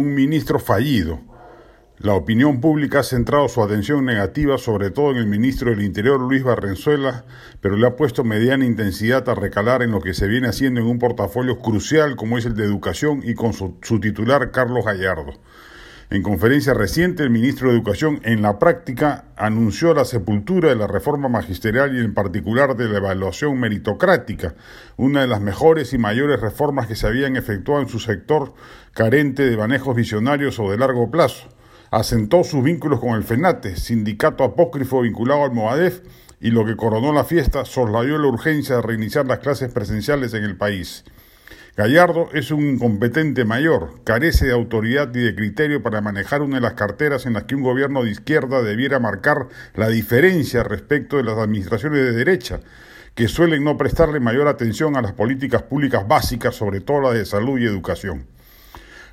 un 0.00 0.14
ministro 0.14 0.58
fallido. 0.58 1.20
La 1.98 2.14
opinión 2.14 2.62
pública 2.62 3.00
ha 3.00 3.02
centrado 3.02 3.46
su 3.48 3.62
atención 3.62 4.06
negativa 4.06 4.56
sobre 4.56 4.90
todo 4.90 5.10
en 5.10 5.18
el 5.18 5.26
ministro 5.26 5.70
del 5.70 5.82
Interior 5.82 6.18
Luis 6.18 6.42
Barrenzuela, 6.42 7.26
pero 7.60 7.76
le 7.76 7.86
ha 7.86 7.96
puesto 7.96 8.24
mediana 8.24 8.64
intensidad 8.64 9.28
a 9.28 9.34
recalar 9.34 9.82
en 9.82 9.90
lo 9.90 10.00
que 10.00 10.14
se 10.14 10.26
viene 10.26 10.48
haciendo 10.48 10.80
en 10.80 10.86
un 10.86 10.98
portafolio 10.98 11.58
crucial 11.58 12.16
como 12.16 12.38
es 12.38 12.46
el 12.46 12.54
de 12.54 12.64
Educación 12.64 13.20
y 13.22 13.34
con 13.34 13.52
su, 13.52 13.76
su 13.82 14.00
titular 14.00 14.50
Carlos 14.50 14.86
Gallardo. 14.86 15.34
En 16.12 16.24
conferencia 16.24 16.74
reciente, 16.74 17.22
el 17.22 17.30
ministro 17.30 17.68
de 17.68 17.76
Educación, 17.76 18.20
en 18.24 18.42
la 18.42 18.58
práctica, 18.58 19.26
anunció 19.36 19.94
la 19.94 20.04
sepultura 20.04 20.70
de 20.70 20.74
la 20.74 20.88
reforma 20.88 21.28
magisterial 21.28 21.96
y 21.96 22.00
en 22.00 22.14
particular 22.14 22.76
de 22.76 22.88
la 22.88 22.98
evaluación 22.98 23.60
meritocrática, 23.60 24.56
una 24.96 25.20
de 25.20 25.28
las 25.28 25.40
mejores 25.40 25.92
y 25.92 25.98
mayores 25.98 26.40
reformas 26.40 26.88
que 26.88 26.96
se 26.96 27.06
habían 27.06 27.36
efectuado 27.36 27.80
en 27.80 27.88
su 27.88 28.00
sector 28.00 28.54
carente 28.92 29.48
de 29.48 29.56
manejos 29.56 29.94
visionarios 29.94 30.58
o 30.58 30.68
de 30.72 30.78
largo 30.78 31.12
plazo. 31.12 31.48
Asentó 31.92 32.42
sus 32.42 32.64
vínculos 32.64 32.98
con 32.98 33.10
el 33.10 33.22
FENATE, 33.22 33.76
sindicato 33.76 34.42
apócrifo 34.42 35.02
vinculado 35.02 35.44
al 35.44 35.52
MOADEF, 35.52 36.00
y 36.40 36.50
lo 36.50 36.64
que 36.64 36.74
coronó 36.74 37.12
la 37.12 37.22
fiesta, 37.22 37.64
soslayó 37.64 38.18
la 38.18 38.26
urgencia 38.26 38.74
de 38.74 38.82
reiniciar 38.82 39.26
las 39.26 39.38
clases 39.38 39.72
presenciales 39.72 40.34
en 40.34 40.42
el 40.42 40.56
país. 40.56 41.04
Gallardo 41.80 42.28
es 42.34 42.50
un 42.50 42.68
incompetente 42.68 43.46
mayor, 43.46 44.04
carece 44.04 44.44
de 44.44 44.52
autoridad 44.52 45.14
y 45.14 45.20
de 45.20 45.34
criterio 45.34 45.82
para 45.82 46.02
manejar 46.02 46.42
una 46.42 46.56
de 46.56 46.60
las 46.60 46.74
carteras 46.74 47.24
en 47.24 47.32
las 47.32 47.44
que 47.44 47.54
un 47.54 47.62
gobierno 47.62 48.04
de 48.04 48.10
izquierda 48.10 48.60
debiera 48.60 48.98
marcar 48.98 49.48
la 49.74 49.88
diferencia 49.88 50.62
respecto 50.62 51.16
de 51.16 51.22
las 51.22 51.38
administraciones 51.38 52.00
de 52.00 52.12
derecha, 52.12 52.60
que 53.14 53.28
suelen 53.28 53.64
no 53.64 53.78
prestarle 53.78 54.20
mayor 54.20 54.46
atención 54.46 54.94
a 54.94 55.00
las 55.00 55.14
políticas 55.14 55.62
públicas 55.62 56.06
básicas, 56.06 56.54
sobre 56.54 56.82
todo 56.82 57.00
las 57.00 57.14
de 57.14 57.24
salud 57.24 57.58
y 57.58 57.64
educación. 57.64 58.26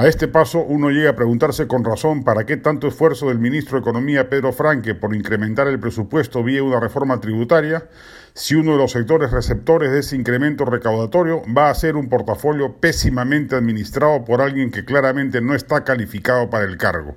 A 0.00 0.08
este 0.08 0.28
paso 0.28 0.60
uno 0.60 0.88
llega 0.88 1.10
a 1.10 1.14
preguntarse 1.14 1.66
con 1.66 1.84
razón 1.84 2.24
para 2.24 2.46
qué 2.46 2.56
tanto 2.56 2.88
esfuerzo 2.88 3.28
del 3.28 3.38
ministro 3.38 3.76
de 3.76 3.82
Economía 3.82 4.30
Pedro 4.30 4.50
Franque 4.50 4.94
por 4.94 5.14
incrementar 5.14 5.68
el 5.68 5.78
presupuesto 5.78 6.42
vía 6.42 6.62
una 6.62 6.80
reforma 6.80 7.20
tributaria, 7.20 7.86
si 8.32 8.54
uno 8.54 8.72
de 8.72 8.78
los 8.78 8.92
sectores 8.92 9.30
receptores 9.30 9.92
de 9.92 9.98
ese 9.98 10.16
incremento 10.16 10.64
recaudatorio 10.64 11.42
va 11.54 11.68
a 11.68 11.74
ser 11.74 11.96
un 11.96 12.08
portafolio 12.08 12.76
pésimamente 12.80 13.56
administrado 13.56 14.24
por 14.24 14.40
alguien 14.40 14.70
que 14.70 14.86
claramente 14.86 15.42
no 15.42 15.54
está 15.54 15.84
calificado 15.84 16.48
para 16.48 16.64
el 16.64 16.78
cargo. 16.78 17.14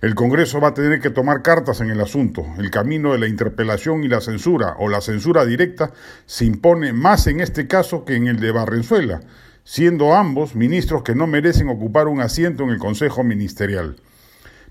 El 0.00 0.14
Congreso 0.14 0.60
va 0.60 0.68
a 0.68 0.74
tener 0.74 1.00
que 1.00 1.10
tomar 1.10 1.42
cartas 1.42 1.80
en 1.80 1.90
el 1.90 2.00
asunto. 2.00 2.46
El 2.58 2.70
camino 2.70 3.10
de 3.10 3.18
la 3.18 3.26
interpelación 3.26 4.04
y 4.04 4.08
la 4.08 4.20
censura 4.20 4.76
o 4.78 4.88
la 4.88 5.00
censura 5.00 5.44
directa 5.44 5.90
se 6.26 6.44
impone 6.44 6.92
más 6.92 7.26
en 7.26 7.40
este 7.40 7.66
caso 7.66 8.04
que 8.04 8.14
en 8.14 8.28
el 8.28 8.38
de 8.38 8.52
Barrenzuela 8.52 9.20
siendo 9.64 10.14
ambos 10.14 10.54
ministros 10.54 11.02
que 11.02 11.14
no 11.14 11.26
merecen 11.26 11.70
ocupar 11.70 12.06
un 12.06 12.20
asiento 12.20 12.64
en 12.64 12.70
el 12.70 12.78
Consejo 12.78 13.24
Ministerial. 13.24 13.96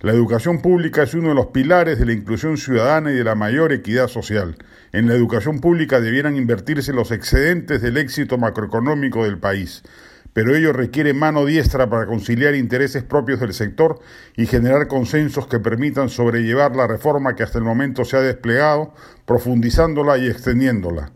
La 0.02 0.12
educación 0.12 0.62
pública 0.62 1.04
es 1.04 1.14
uno 1.14 1.30
de 1.30 1.36
los 1.36 1.48
pilares 1.48 1.98
de 1.98 2.06
la 2.06 2.14
inclusión 2.14 2.58
ciudadana 2.58 3.12
y 3.12 3.16
de 3.16 3.24
la 3.24 3.36
mayor 3.36 3.72
equidad 3.72 4.08
social. 4.08 4.58
En 4.92 5.08
la 5.08 5.16
educación 5.16 5.62
pública 5.62 6.02
debieran 6.02 6.36
invertirse 6.36 6.92
los 6.92 7.12
excedentes 7.12 7.82
del 7.82 7.96
éxito 7.96 8.38
macroeconómico 8.38 9.24
del 9.24 9.40
país, 9.40 9.82
pero 10.34 10.56
ello 10.56 10.74
requiere 10.74 11.14
mano 11.14 11.46
diestra 11.46 11.90
para 11.90 12.06
conciliar 12.06 12.54
intereses 12.54 13.02
propios 13.04 13.40
del 13.40 13.54
sector 13.54 14.00
y 14.36 14.46
generar 14.46 14.88
consensos 14.90 15.48
que 15.48 15.60
permitan 15.60 16.10
sobrellevar 16.10 16.76
la 16.76 16.86
reforma 16.86 17.36
que 17.36 17.44
hasta 17.44 17.60
el 17.60 17.64
momento 17.64 18.04
se 18.04 18.18
ha 18.18 18.22
desplegado, 18.22 18.94
profundizándola 19.26 20.18
y 20.18 20.28
extendiéndola. 20.28 21.13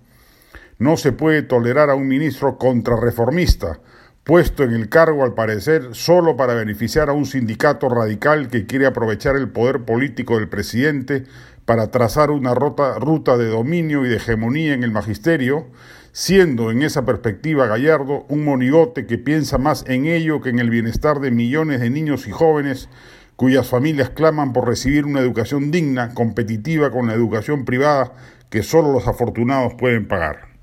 No 0.79 0.95
se 0.95 1.11
puede 1.11 1.41
tolerar 1.41 1.89
a 1.89 1.95
un 1.95 2.07
ministro 2.07 2.59
contrarreformista, 2.59 3.79
puesto 4.23 4.63
en 4.63 4.73
el 4.73 4.89
cargo 4.89 5.23
al 5.23 5.33
parecer 5.33 5.89
solo 5.93 6.37
para 6.37 6.53
beneficiar 6.53 7.09
a 7.09 7.13
un 7.13 7.25
sindicato 7.25 7.89
radical 7.89 8.49
que 8.49 8.67
quiere 8.67 8.85
aprovechar 8.85 9.35
el 9.37 9.49
poder 9.49 9.85
político 9.85 10.37
del 10.37 10.49
presidente 10.49 11.23
para 11.65 11.89
trazar 11.89 12.29
una 12.29 12.53
ruta 12.53 13.37
de 13.37 13.47
dominio 13.47 14.05
y 14.05 14.09
de 14.09 14.17
hegemonía 14.17 14.73
en 14.73 14.83
el 14.83 14.91
magisterio, 14.91 15.65
siendo 16.11 16.69
en 16.69 16.83
esa 16.83 17.05
perspectiva 17.05 17.65
Gallardo 17.65 18.25
un 18.29 18.45
monigote 18.45 19.07
que 19.07 19.17
piensa 19.17 19.57
más 19.57 19.83
en 19.87 20.05
ello 20.05 20.41
que 20.41 20.49
en 20.49 20.59
el 20.59 20.69
bienestar 20.69 21.19
de 21.21 21.31
millones 21.31 21.79
de 21.79 21.89
niños 21.89 22.27
y 22.27 22.31
jóvenes 22.31 22.87
cuyas 23.35 23.67
familias 23.67 24.11
claman 24.11 24.53
por 24.53 24.67
recibir 24.67 25.05
una 25.05 25.21
educación 25.21 25.71
digna, 25.71 26.13
competitiva 26.13 26.91
con 26.91 27.07
la 27.07 27.13
educación 27.13 27.65
privada 27.65 28.13
que 28.49 28.61
solo 28.61 28.91
los 28.91 29.07
afortunados 29.07 29.73
pueden 29.75 30.07
pagar. 30.07 30.56